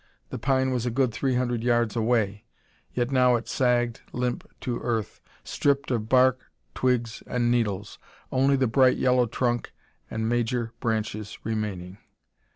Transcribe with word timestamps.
The 0.31 0.39
pine 0.39 0.71
was 0.71 0.87
a 0.87 0.89
good 0.89 1.11
three 1.11 1.35
hundred 1.35 1.61
yards 1.63 1.95
away, 1.95 2.45
yet 2.91 3.11
now 3.11 3.35
it 3.35 3.47
sagged 3.47 4.01
limp 4.11 4.49
to 4.61 4.79
earth, 4.79 5.21
stripped 5.43 5.91
of 5.91 6.09
bark, 6.09 6.39
twigs 6.73 7.21
and 7.27 7.51
needles, 7.51 7.99
only 8.31 8.55
the 8.55 8.65
bright 8.65 8.97
yellow 8.97 9.27
trunk 9.27 9.73
and 10.09 10.27
major 10.27 10.73
branches 10.79 11.37
remaining. 11.43 11.99